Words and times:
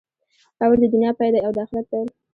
قبر 0.61 0.75
د 0.81 0.85
دنیا 0.93 1.11
پای 1.17 1.29
دی 1.33 1.39
او 1.45 1.51
د 1.55 1.57
آخرت 1.65 1.85
پیل. 1.91 2.07